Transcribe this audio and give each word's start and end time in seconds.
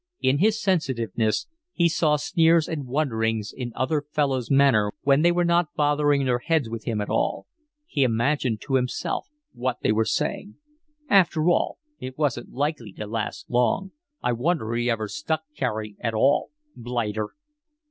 In 0.19 0.39
his 0.39 0.59
sensitiveness 0.59 1.45
he 1.73 1.87
saw 1.87 2.15
sneers 2.15 2.67
and 2.67 2.87
wonderings 2.87 3.53
in 3.55 3.71
other 3.75 4.01
fellows' 4.11 4.49
manner 4.49 4.91
when 5.03 5.21
they 5.21 5.31
were 5.31 5.45
not 5.45 5.75
bothering 5.75 6.25
their 6.25 6.39
heads 6.39 6.67
with 6.67 6.85
him 6.85 7.01
at 7.01 7.09
all. 7.11 7.45
He 7.85 8.01
imagined 8.03 8.61
to 8.61 8.77
himself 8.77 9.27
what 9.53 9.81
they 9.83 9.91
were 9.91 10.05
saying. 10.05 10.55
"After 11.07 11.49
all, 11.51 11.77
it 11.99 12.17
wasn't 12.17 12.51
likely 12.51 12.91
to 12.93 13.05
last 13.05 13.47
long. 13.47 13.91
I 14.23 14.31
wonder 14.31 14.73
he 14.73 14.89
ever 14.89 15.07
stuck 15.07 15.43
Carey 15.55 15.95
at 15.99 16.15
all. 16.15 16.49
Blighter!" 16.75 17.35